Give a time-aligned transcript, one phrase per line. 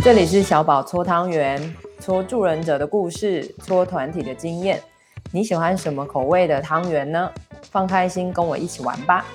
[0.00, 4.80] 这里是小宝搓汤圆，搓助人者的故事，搓团体的经验。
[5.32, 7.28] 你喜欢什么口味的汤圆呢？
[7.70, 9.26] 放开心，跟我一起玩吧！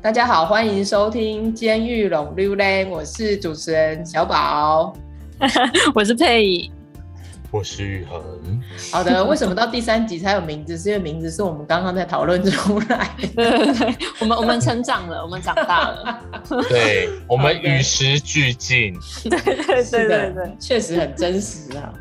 [0.00, 4.92] 大家好，欢迎收听《监狱龙溜嘞》，我是主持人小宝，
[5.94, 6.75] 我是佩仪。
[7.50, 8.20] 我是玉恒。
[8.92, 10.76] 好的，为什么到第三集才有名字？
[10.76, 13.28] 是因为名字是我们刚刚在讨论出来的。
[13.34, 16.20] 对对对，我们我们成长了，我们长大了。
[16.68, 18.94] 对，我们与时俱进。
[19.24, 21.92] 对对对对对，确实很真实啊。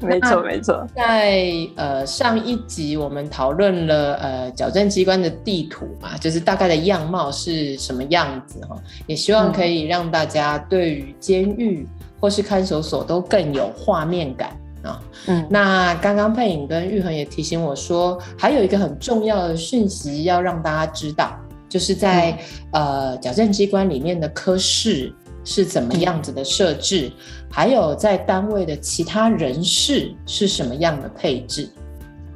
[0.00, 0.84] 没错没错。
[0.96, 1.44] 在
[1.76, 11.86] 呃上一集我们讨论了呃矫正机关的地图嘛，就是大概的样貌是什么样子哈，也希望可以让大家对于监狱
[12.18, 14.56] 或是看守所都更有画面感。
[14.82, 21.36] 啊，嗯，那刚刚佩影跟玉恒也提醒我说，还有一个很重要的讯息要让大家知道，
[21.68, 22.32] 就是在、
[22.72, 27.12] 嗯、呃矫正机关里面的科室是怎么样子的设置，嗯、
[27.50, 31.68] 还有在单位的其他人士是什么样的配置。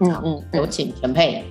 [0.01, 1.45] 嗯嗯，有请陈佩颖。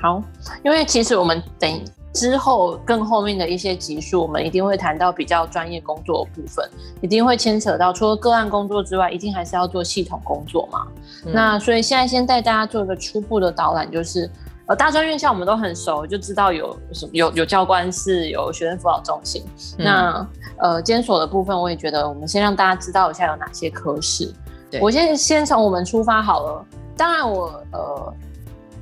[0.00, 0.22] 好，
[0.64, 1.84] 因为其实我们等。
[2.18, 6.68] 之后更后面的一些集数，我们一定会谈到比较专业工作的部分，
[7.00, 10.84] 一定会牵扯到除了个案工作之外，一定还是要做系统工作嘛。
[11.26, 14.28] 嗯、那所以现在先带大家做一个初步的导览，就是
[14.66, 19.44] 呃大专院校我们都很熟，就知道有什么有有教官室，有学生辅导中心。
[19.78, 24.34] 嗯、那呃监所的部分，我也觉得我们先让大家知道一下有哪些科室。
[24.80, 26.66] 我先先从我们出发好了。
[26.96, 28.14] 当然我呃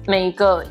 [0.07, 0.65] 每一个。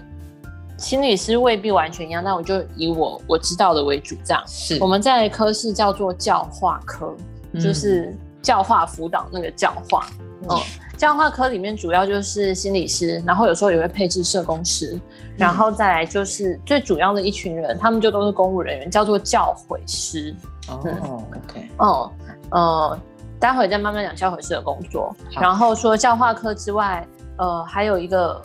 [0.77, 4.15] 心理师未必完全一样，那我就以我我知道的为主。
[4.25, 7.15] 这样是我们在科室叫做教化科，
[7.53, 10.05] 嗯、就是教化辅导那个教化。
[10.41, 10.59] 嗯，嗯，
[10.97, 14.99] 教化科里面主要就是心理师，然后有时候也会配置社工师，
[15.37, 20.35] 然后再来就是最主要的一群人，他们就都是公务人员，叫做教诲师。
[20.67, 20.93] 哦、嗯、
[21.45, 22.11] OK，哦，
[22.49, 22.99] 呃，
[23.39, 25.15] 待会再慢慢讲教诲师的工作。
[25.31, 28.41] 然后除了教化科之外，呃，还有一个。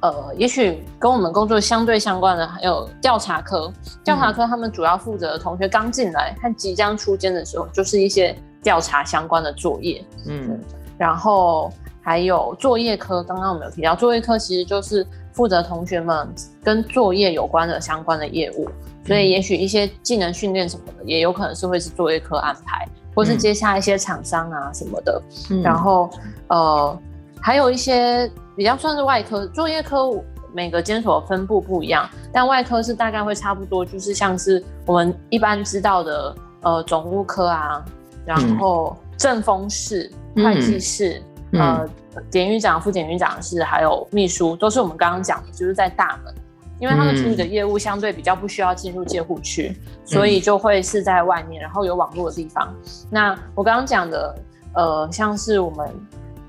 [0.00, 3.72] 呃，也许跟我们工作相对相关的还有调查科。
[4.04, 10.04] 调查科他们主要负责的同学刚进来和即将出监的时候，就是一些调查相关的作业。
[10.26, 10.56] 嗯，
[10.96, 11.68] 然后
[12.00, 16.32] 还有作业科，刚刚我们有提到，作业科其实就是负责同学们
[16.62, 18.68] 跟作业有关的相关的业务。
[19.04, 25.20] 所以也许一些技能训练什么的，也有可能是会是作业科安排，或是接下一些厂商啊什么的。
[25.50, 26.08] 嗯，然后
[26.46, 26.98] 呃，
[27.40, 28.30] 还有一些。
[28.58, 30.10] 比较算是外科，作业科
[30.52, 37.84] 每个监所分布不一样，但外科是大概会差不多，就是像是我们一般知道的，呃，总务科啊，
[38.26, 41.88] 然后政风室、会计室，嗯、呃，
[42.32, 46.34] 典狱长、副典狱长室，还有秘书，都是我们刚刚讲的，就是在大门，
[46.80, 49.72] 因为他们处理的业务相对比较不需要进入戒护区，
[50.04, 52.74] 所以就会是在外面，然后有网络的地方。
[53.08, 54.34] 那我刚刚讲的，
[54.74, 55.88] 呃，像是我们。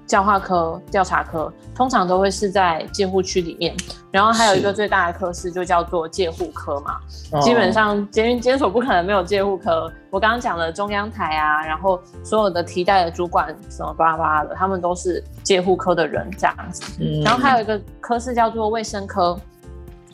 [0.10, 3.78] 教化科、调查科通常都会是在介护区里面，
[4.10, 6.98] 然后还有一个最大的科室就叫做介护科嘛。
[7.40, 9.88] 基本上监狱监所不可能没有介护科。
[10.10, 16.84] 我刚刚讲的中央台啊，然后所有的提带的主管什么巴拉巴拉的，他们都是介护科的人这样子。
[17.00, 19.40] 嗯、然后还有一个科室叫做卫生科，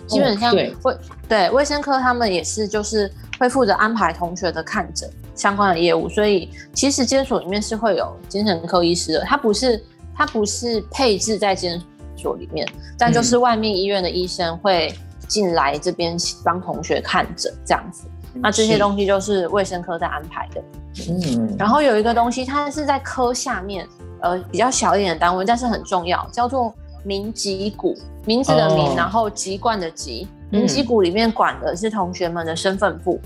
[0.08, 0.94] 基本上卫、哦、
[1.30, 5.10] 对卫生科他们也是就是会负责安排同学的看诊。
[5.36, 9.84] 相关的业务，所以其实监所里面是会有精神科医师的，他不是
[10.16, 11.80] 他不是配置在监
[12.16, 14.94] 所里面，但就是外面医院的医生会
[15.28, 18.08] 进来这边帮同学看诊这样子。
[18.38, 20.64] 那这些东西就是卫生科在安排的。
[21.10, 23.88] 嗯，然后有一个东西，它是在科下面，
[24.22, 27.96] 呃，比较小一点的单位，但是很重要，叫做民籍股，
[28.26, 33.20] 名字的名，然后籍贯的籍，民籍股里面管的是同学们的身份簿。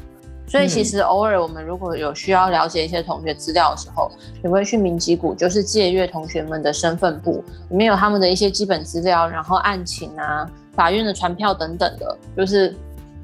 [0.49, 4.11] 所以其实偶尔我们如果有需要了解一些同学资料的时候，
[4.43, 12.75] 也会去民疾股，就是借阅同学们的身份簿，里面有他们的一些基本资料，然后案情啊、法院的传票等等的，就是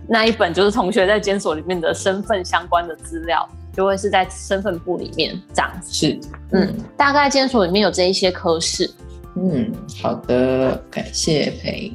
[0.07, 5.92] 那一本就是同学在监所里面的身份相关的资料，就会是在身份簿里面这样子。
[5.92, 6.19] 是，
[6.51, 8.88] 嗯，大概监所里面有这一些科室。
[9.36, 9.71] 嗯，
[10.01, 11.92] 好的，感谢培。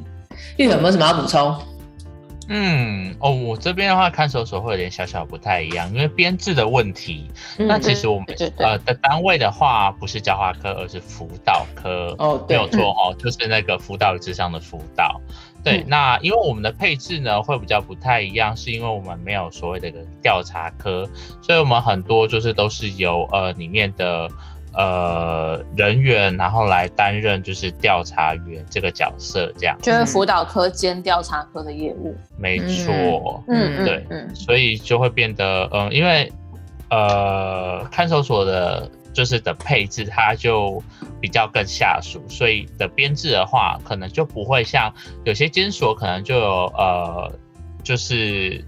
[0.57, 1.55] 玉有没有什么要补充？
[2.53, 7.31] 嗯哦，我这边的话，看守所会有点小小不太一样，因为编制的问题。
[7.57, 8.27] 嗯、那其实我们
[8.57, 12.13] 呃的单位的话，不是教化科，而是辅导科。
[12.19, 15.21] 哦，没有错哦，嗯、就是那个辅导智商的辅导。
[15.63, 21.07] 对，嗯、那因为我们的配置呢会比较不太一样，是因为我们没有所谓的一个调查科，
[21.41, 24.27] 所以我们很多就是都是由呃里面的
[24.73, 32.15] 呃人员，然后来担任就是调查员这个角色，这样就是辅导科兼调查科的业务。
[32.37, 36.31] 没错，嗯，对，嗯，所以就会变得，嗯，因为
[36.89, 38.89] 呃看守所的。
[39.13, 40.81] 就是的配置，它就
[41.19, 44.89] 比较更下属，所以的编制的话，可能就不会像
[45.25, 47.29] 有些监所可能就有呃，
[47.83, 48.63] 就是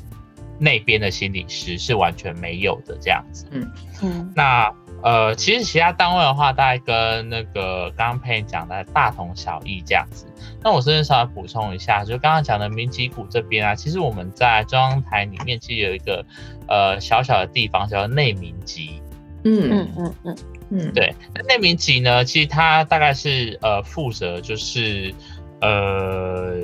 [0.59, 3.45] 那边的心理师是完全没有的这样子。
[3.51, 3.71] 嗯
[4.01, 4.33] 嗯。
[4.35, 4.69] 那
[5.03, 10.25] 呃，其实其他单位的话，大概跟那个刚刚佩讲的大同小异这样子。
[10.63, 16.25] 那我这边稍微补充一下，就刚刚讲的民集股这边啊，其实我们在中央台里面其实有一个
[16.69, 19.01] 呃小小的地方叫内民集。
[19.44, 20.38] 嗯嗯嗯嗯
[20.69, 25.13] 嗯，对，那内民集呢，其实它大概是呃负责就是
[25.59, 26.56] 呃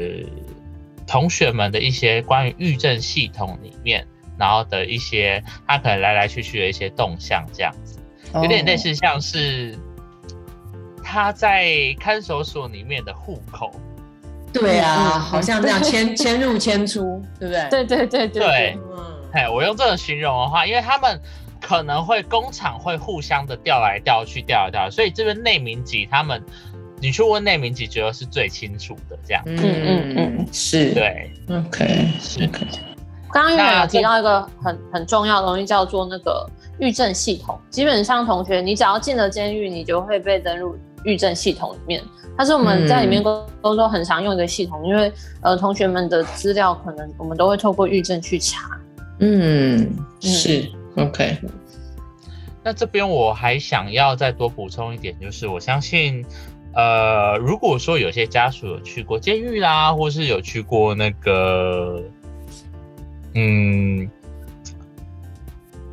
[1.06, 4.08] 同学们的一些关于预政系统里面，
[4.38, 7.99] 然后的一些他可能来来去去的一些动向这样子，
[8.36, 9.78] 有点类似像是
[11.04, 13.72] 他在看守所里面的户口。
[14.52, 17.70] 对啊，好像这样迁 迁入迁出，对不对？
[17.70, 21.20] 对对对对对，嗯，哎，我用这种形容的话，因为他们。
[21.62, 26.42] 可能会工厂会互相的调来调去，调来调去，所以这边内民集他们，
[27.02, 29.44] 你去问内民集，觉得是最清楚的这样。
[29.46, 32.50] 嗯嗯嗯，是，对，OK，是。
[33.30, 36.50] 刚刚有提到一个很很重要的东西，叫做那个
[36.80, 37.60] 狱政系统。
[37.70, 42.02] 基本上，同学你只要进了监狱，你就会被登入狱政系统里面。
[42.38, 45.12] 它是我们在里面工工作很常用一个系统，嗯、因为
[45.42, 48.80] 呃同学们的资料可能我们都会透过狱政去查。
[49.20, 49.90] 嗯，
[50.20, 50.62] 是。
[50.96, 51.38] 嗯 OK，
[52.62, 56.26] 那这边我还想要再多补充一点，就是我相信，
[56.74, 62.04] 呃，如果说有些家属有去过监狱啦，或是有去过那个，
[63.34, 64.10] 嗯，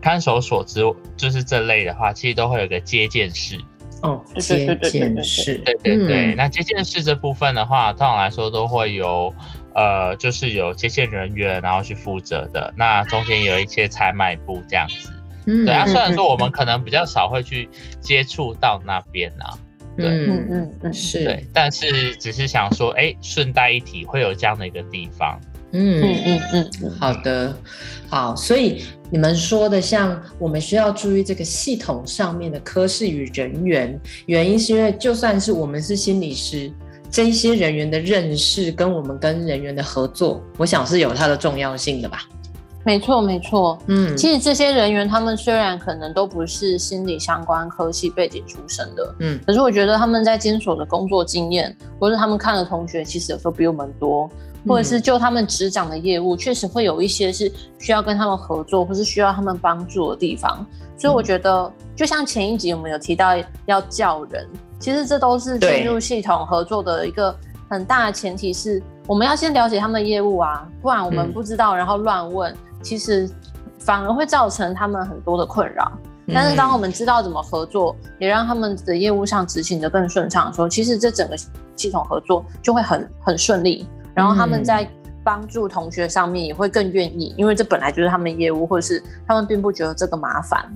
[0.07, 0.83] 看守所之，
[1.17, 3.59] 就是这类的话，其实都会有个接见室。
[4.03, 6.33] 哦，接见室，对对对。
[6.37, 9.35] 那接见室这部分的话，通常来说都会有。
[9.75, 12.73] 呃，就是有接线人员，然后去负责的。
[12.77, 15.11] 那中间有一些采买部这样子。
[15.47, 15.85] 嗯，对啊。
[15.85, 17.69] 虽然说我们可能比较少会去
[18.01, 19.59] 接触到那边啊。
[19.97, 21.25] 对，嗯嗯嗯，是。
[21.25, 25.39] 对，但是只是想说，哎，顺带一提，会有这样的一个地方。
[25.73, 27.55] 嗯嗯嗯嗯，好的，
[28.09, 28.35] 好。
[28.37, 36.71] 所以你们说的，像我们需要注意这个系统上面的科室与人员，原因是因为就算是我们是心理师。
[37.09, 42.19] 这一些人员的认识跟我们跟人员的合作，我想是有它的重要性的吧。
[42.85, 43.79] 没错，没错。
[43.87, 54.31] 嗯，其实这些人员他们虽然可能都不是心理相关科系背景出身的，嗯，可是我觉得他们在监所的工作经验，或者他们看的同学，其实有时候比我们多，
[54.67, 60.65] 或者是就他们执掌的业务，确实会有一些是需要跟他们合作，或是需要他们帮助的地方。
[60.99, 63.33] 所以我觉得，就像前一集我们有提到
[63.67, 64.49] 要叫人。
[64.79, 67.35] 其实这都是进入系统合作的一个
[67.71, 73.29] 很大的前提，是我们要先了解他们的业务啊，不然我们不知道，然后乱问，其实
[73.79, 75.91] 反而会造成他们很多的困扰。
[76.35, 81.37] 但是当我们知道怎么合作，也让他们的业务上执行的更顺畅的时候，其实这整个
[81.77, 83.87] 系统合作就会很很顺利，
[84.17, 84.89] 然后他们在
[85.23, 90.69] 帮助同学上面也会更愿意，因为这本来就是他们业务，或者是他们并不觉得这个麻烦。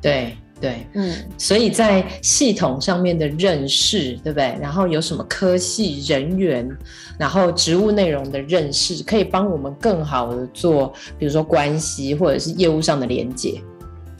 [0.00, 0.36] 对。
[0.60, 4.56] 对，嗯，所以在系统上面的认识，对不对？
[4.60, 6.70] 然后有什么科系人员，
[7.18, 13.60] 然后职务内容的认识，可以帮我们更好的做，比如说关系或者是业务上的连接。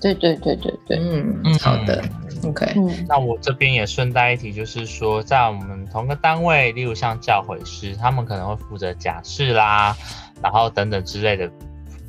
[0.00, 2.02] 对对对对对，嗯，好的
[2.44, 2.74] ，OK。
[3.08, 9.96] 那我这边也顺带一提，就是说，在我们同个单位，例如像教诲师，他们可能会负责假释啦，
[10.42, 11.50] 然后等等之类的。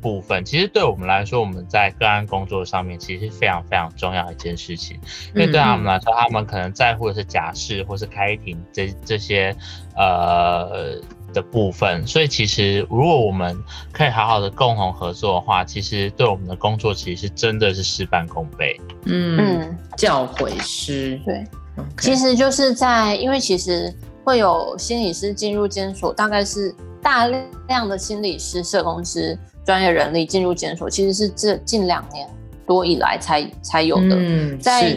[0.04, 5.00] 部分其实对我们来说，我们在个案工作上面其实是非常非常重要的一件事情，
[5.34, 9.56] 因为对他们来说，他们可能在乎的是假释或是开庭这这些
[9.96, 11.00] 呃
[11.34, 13.54] 的部分，所以其实如果我们
[13.92, 18.80] 可以好好的共同合作的话，其实对我们的工作其实是真的是事半功倍。
[19.04, 21.44] 嗯，教诲师对
[21.76, 22.00] ，Okay.
[22.00, 23.92] 其实就是在因为其实
[24.24, 27.26] 会有心理师进入监所，大概是大
[27.68, 29.38] 量的心理师、社工师。
[29.66, 32.28] 专业人力进入监所，其实是这近两年
[32.66, 34.08] 多以来才才有的。
[34.10, 34.94] 嗯，在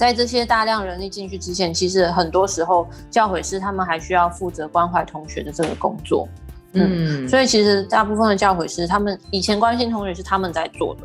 [0.00, 6.26] 在这些大量人力进去之前，其实很多时候教诲师他们还需要负责关怀同学的这个工作。
[6.72, 11.02] 嗯，嗯，所以其实大部分的教诲师，他们以前关心同学是他们在做的。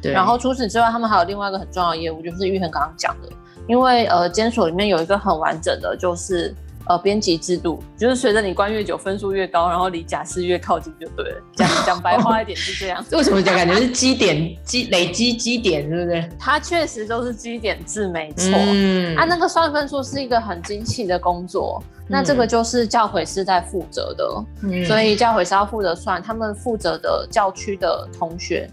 [0.00, 0.12] 对。
[0.12, 3.28] 然后除此之外，他们还有另外一个很重要的业务，就是玉恒刚刚讲的，
[3.68, 6.54] 因为呃监所里面有一个很完整的，就是
[6.86, 11.40] 呃编辑制度，就是随着你关越久，分数越高，然后离假释越靠近就对了。
[11.54, 13.04] 讲 讲白话一点是这样。
[13.12, 16.28] 为什么讲感觉是积点积累积积点，对不对？
[16.38, 18.50] 它确实都是积点制，没错。
[18.54, 28.68] 嗯，啊，那个算分数是一个很精细的工作，嗯、那这个就是教诲师在负责的，嗯、所以教诲师要负责算他们负责的教区的同学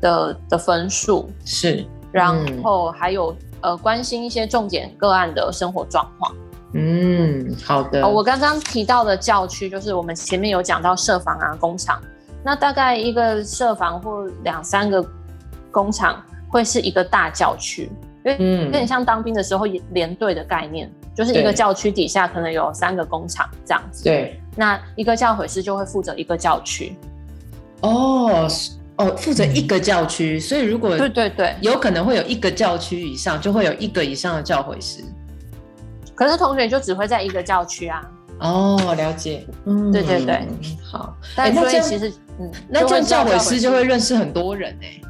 [0.00, 3.34] 的的分数是，然后还有。
[3.64, 6.30] 呃，关心一些重点个案的生活状况。
[6.74, 8.02] 嗯，好的。
[8.02, 12.00] 呃，我刚刚提到的教区，就是我们前面有讲到设防啊、工厂。
[12.44, 15.02] 那大概一个设防或两三个
[15.70, 17.90] 工厂，会是一个大教区，
[18.24, 24.04] 因为有点像当兵的时候连队的概念，就是一个教区底下可能有三个工厂这样子。
[24.04, 24.40] 对。
[24.56, 26.96] 那一个教诲师就会负责一个教区。
[27.80, 28.48] 哦。
[28.96, 35.02] 哦，负责一个教区，所以如果对对对，有可能会有一个教区以上，就会有一个以上的教诲师。
[36.14, 38.02] 可是同学就只会在一个教区啊。
[38.40, 39.46] 哦，了解。
[39.64, 40.46] 嗯，对对对，
[40.82, 41.16] 好。
[41.36, 45.00] 但所以其实，嗯，那这样教委师就会认识很多人哎，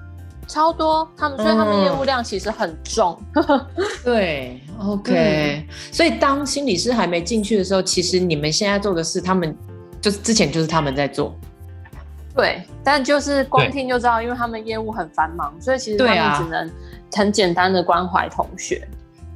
[0.47, 1.09] 超多。
[1.17, 3.19] 他们所以他们业务量其实很重。
[4.05, 5.67] 对，OK。
[5.91, 9.57] 所以当心理师还没进去的时候，其实你们现在做的事，他们
[10.03, 11.35] 就是之前就是他们在做。
[12.37, 16.71] 对，但就是光听就知道，因为他们业务很繁忙，所以其实他们只能
[17.13, 18.87] 很简单的关怀同学。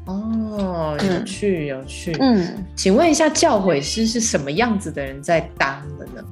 [0.09, 2.17] 哦，有趣有趣。
[2.19, 6.25] 嗯，请问一下，教诲师是什么样子的人在当的呢？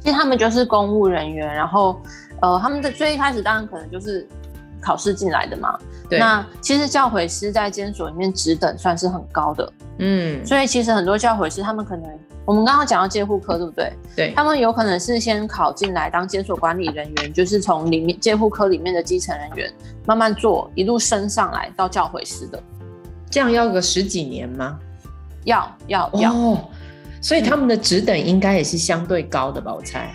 [0.00, 2.00] 其实他们就是公务人员，然后
[2.40, 4.26] 呃，他们的最一开始当然可能就是
[4.80, 5.78] 考试进来的嘛。
[6.08, 6.18] 对。
[6.18, 9.72] 那其实教诲师在监所里面职等算是很高的。
[9.98, 10.44] 嗯。
[10.44, 12.10] 所以其实很多教诲师他们可能。
[12.46, 13.92] 我们刚刚讲到监护科，对不对？
[14.14, 19.70] 对，他们有可能是先考进来当监所管理人员，就是从里面监护科里面的基层人员
[20.06, 22.62] 慢慢做，一路升上来到教诲师的。
[23.28, 24.78] 这样要个十几年吗？
[25.42, 26.32] 要要要。
[26.32, 26.58] 哦，
[27.20, 29.74] 所以他们的职等应该也是相对高的吧？
[29.74, 30.14] 我猜。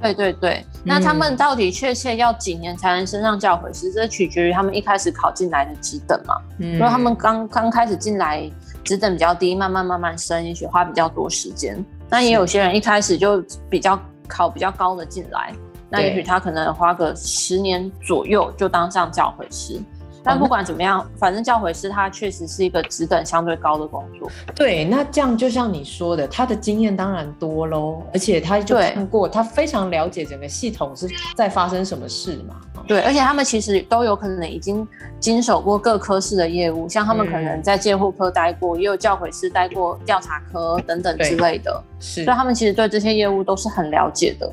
[0.00, 3.90] 对对对，那他们到底确切要几年才能升上教诲师？
[3.90, 6.36] 这取决于他们一开始考进来的职等嘛。
[6.60, 8.48] 嗯，如果他们刚刚开始进来。
[8.86, 11.84] 职等比较低，慢慢慢慢升，也许花比较多时间。
[12.08, 15.52] 那也有些人一开始就比较考比较高的进来，
[15.90, 19.78] 那也许他可能花个十年左右就当上教诲师。
[20.26, 24.28] 但不管怎么样，哦、反正教诲师他确实是一个职等相对高的工作。
[24.54, 32.56] 对，那这样就像你说的，他的经验当然多喽，而且他就看过，他非常了解整个系统是在发生什么事嘛。
[32.88, 34.86] 对，而且他们其实都有可能已经
[35.18, 41.82] 经手过各科室的业务，像他们可能在监护科待过，嗯、也有教诲师待过调查科等等之类的。
[41.98, 44.50] 是，所以他们其实对这些业务都是很了解的。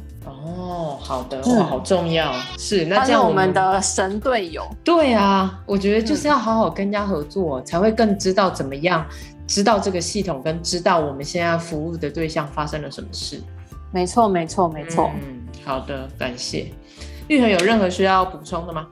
[0.73, 2.31] 哦，好的，哇，好重要。
[2.31, 4.67] 嗯、是，那这样我们，的神队友。
[4.83, 9.05] 对啊，我觉得就是要好好跟人家合作，嗯、才会更知道怎么样
[9.45, 13.39] 知道这个系统，跟知道我们现在服务的对象发生了什么事。
[13.91, 15.11] 没错，没错，没错。
[15.21, 16.71] 嗯，好的，感谢。
[17.27, 18.87] 玉恒有任何需要补充的吗？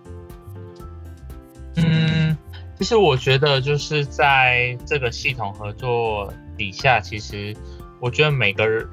[1.78, 2.38] 嗯，
[2.78, 7.56] 其实我觉得就是在这个系统合作底下，其实
[8.00, 8.88] 我觉得每个人。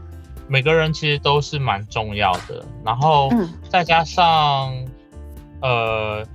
[0.49, 3.31] 每个人其实都是蛮重要的，然后
[3.69, 4.75] 再加上，
[5.61, 6.26] 嗯、呃，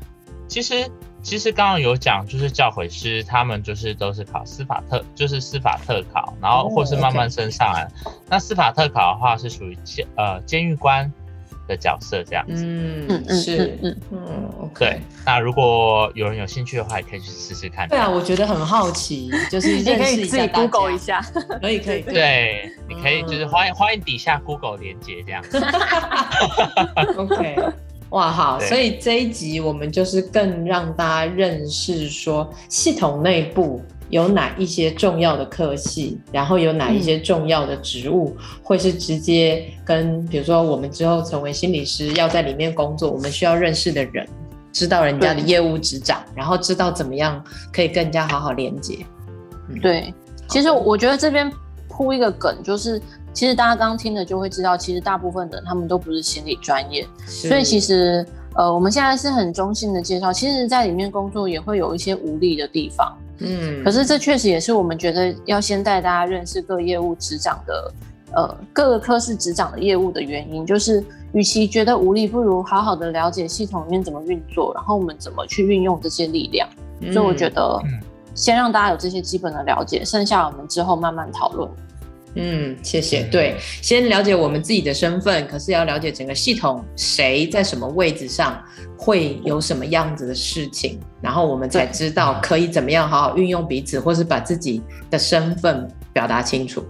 [0.48, 0.90] 其实
[1.22, 7.84] 其实刚刚有讲，就是教诲师他们就是都是考司法特，就是司法特考，然后或是慢慢升上来。
[7.84, 11.12] 哦 okay、那司法特考的话是属于监呃监狱官。
[11.68, 15.00] 的角色这样子，嗯嗯是嗯嗯对。
[15.26, 17.88] 那如果有人有兴趣的话，也可以去试试看。
[17.88, 21.22] 对啊，我觉觉得很好奇， 就是你可以自己 Google 一下，
[21.62, 22.02] 可以可以。
[22.02, 25.58] 对，你可以就是欢迎欢迎底下 Google 连接这样子。
[27.16, 27.56] OK，
[28.14, 33.82] 哇好，所以这一集我们就是更让大家认识说系统内部。
[34.10, 44.28] 有哪一些重要的科系，然后有哪一些重要的职务，嗯、会是直接跟，比如说我们之后成为心理师要在里面工作，我们需要认识的人，
[44.72, 49.04] 知道人家的业务执掌，然后知道怎么样可以更加好好连接。
[49.70, 50.14] 嗯、对，
[50.48, 51.52] 其实我觉得这边
[51.90, 53.02] 铺一个梗，就是
[53.34, 58.26] 其实大家刚刚听了就会知道，其实大部分的人他们都不是心理专业，所以其实
[58.56, 63.18] 呃我们现在是很中性的介绍，其实在里面工作也会有一些无力的地方。
[63.40, 67.94] 嗯，可是这确实也是我们觉得要先带大家认识各业务执掌的，
[68.34, 76.70] 呃，各个科室执掌的业务的原因，就是与其觉得无力，不如好好的了解系统里面怎么运作，然后我们怎么去运用这些力量。
[77.02, 77.82] 嗯、所以我觉得，
[78.36, 81.70] 先让大家有这些基本的了解，剩下我们之后慢慢讨论。
[82.36, 83.24] 嗯，谢谢。
[83.26, 88.60] 对，先了解我们自己的身份，可是要了解整个系统谁在什么位置上
[88.98, 96.84] 会有什么样子的事情，然后我们才知道可以怎么样好好运用彼此，或是把自己的身份表达清楚。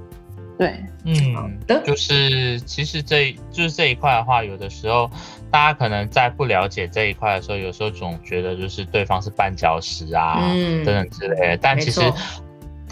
[0.57, 5.11] 对，嗯，好的，就是其实这就是这一块的话，有的时候
[5.51, 11.99] 大家可能在不了解这一块的时候，有时候总觉得就是对方是绊脚石啊，嗯，等等之类的，但其实。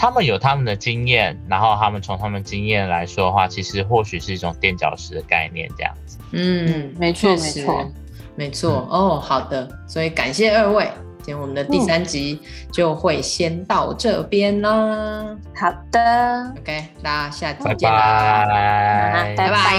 [0.01, 6.17] 他们有他们的经验，然后他们从他们经验来说的话，其实或许是一种垫脚石的概念，这样子。
[6.31, 7.91] 嗯，没错，没错，
[8.35, 8.87] 没错。
[8.89, 12.41] 哦，好的，所以感谢二位，今天我们的第三集
[12.71, 15.37] 就会先到这边啦。
[15.55, 19.77] 好的，OK，大家下集见啦，拜拜，拜拜。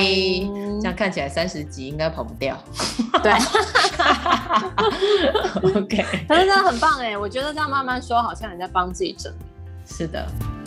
[0.81, 2.57] 这样看起来三十集应该跑不掉。
[3.25, 3.33] 对，
[5.81, 9.39] OK，可是真的很棒哎，我觉得这样慢慢说，好像人家帮自己整理。
[9.93, 10.62] 是的。